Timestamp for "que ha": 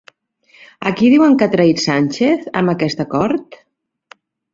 1.41-1.51